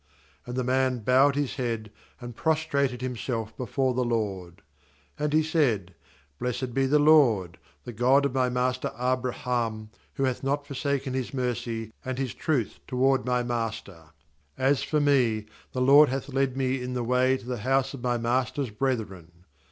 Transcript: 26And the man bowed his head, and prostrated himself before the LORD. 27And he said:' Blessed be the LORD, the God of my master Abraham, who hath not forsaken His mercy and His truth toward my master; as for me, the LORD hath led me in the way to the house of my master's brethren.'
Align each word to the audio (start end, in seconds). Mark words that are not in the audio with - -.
26And 0.47 0.55
the 0.55 0.63
man 0.63 0.99
bowed 1.01 1.35
his 1.35 1.57
head, 1.57 1.91
and 2.19 2.35
prostrated 2.35 3.01
himself 3.03 3.55
before 3.55 3.93
the 3.93 4.03
LORD. 4.03 4.63
27And 5.19 5.31
he 5.33 5.43
said:' 5.43 5.93
Blessed 6.39 6.73
be 6.73 6.87
the 6.87 6.97
LORD, 6.97 7.59
the 7.83 7.93
God 7.93 8.25
of 8.25 8.33
my 8.33 8.49
master 8.49 8.91
Abraham, 8.99 9.91
who 10.15 10.23
hath 10.23 10.41
not 10.43 10.65
forsaken 10.65 11.13
His 11.13 11.35
mercy 11.35 11.93
and 12.03 12.17
His 12.17 12.33
truth 12.33 12.79
toward 12.87 13.25
my 13.27 13.43
master; 13.43 14.05
as 14.57 14.81
for 14.81 14.99
me, 14.99 15.45
the 15.71 15.81
LORD 15.81 16.09
hath 16.09 16.29
led 16.29 16.57
me 16.57 16.81
in 16.81 16.95
the 16.95 17.03
way 17.03 17.37
to 17.37 17.45
the 17.45 17.57
house 17.57 17.93
of 17.93 18.01
my 18.01 18.17
master's 18.17 18.71
brethren.' 18.71 19.33